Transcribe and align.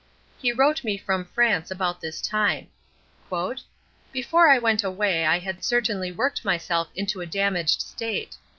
He 0.39 0.51
wrote 0.51 0.83
me 0.83 0.97
from 0.97 1.25
France 1.25 1.69
about 1.69 2.01
this 2.01 2.21
time: 2.21 2.69
"Before 4.11 4.49
I 4.49 4.57
went 4.57 4.83
away 4.83 5.27
I 5.27 5.37
had 5.37 5.63
certainly 5.63 6.11
worked 6.11 6.43
myself 6.43 6.87
into 6.95 7.21
a 7.21 7.27
damaged 7.27 7.83
state. 7.83 8.35